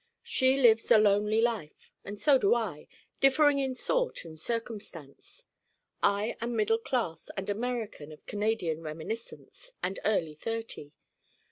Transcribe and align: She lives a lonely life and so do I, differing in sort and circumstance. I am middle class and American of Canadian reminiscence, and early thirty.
She 0.23 0.59
lives 0.59 0.89
a 0.89 0.97
lonely 0.97 1.41
life 1.41 1.91
and 2.03 2.19
so 2.19 2.39
do 2.39 2.55
I, 2.55 2.87
differing 3.19 3.59
in 3.59 3.75
sort 3.75 4.25
and 4.25 4.39
circumstance. 4.39 5.45
I 6.01 6.37
am 6.41 6.55
middle 6.55 6.79
class 6.79 7.29
and 7.37 7.47
American 7.51 8.11
of 8.11 8.25
Canadian 8.25 8.81
reminiscence, 8.81 9.73
and 9.83 9.99
early 10.03 10.33
thirty. 10.33 10.93